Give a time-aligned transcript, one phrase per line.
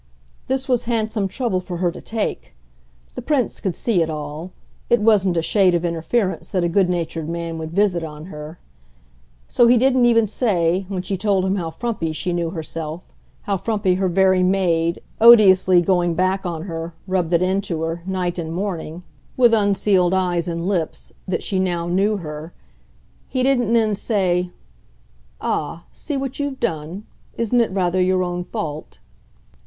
[0.47, 2.55] This was handsome trouble for her to take
[3.13, 4.51] the Prince could see it all:
[4.89, 8.57] it wasn't a shade of interference that a good natured man would visit on her.
[9.47, 13.57] So he didn't even say, when she told him how frumpy she knew herself, how
[13.57, 18.51] frumpy her very maid, odiously going back on her, rubbed it into her, night and
[18.51, 19.03] morning,
[19.37, 22.53] with unsealed eyes and lips, that she now knew her
[23.27, 24.49] he didn't then say
[25.39, 27.05] "Ah, see what you've done:
[27.37, 28.97] isn't it rather your own fault?"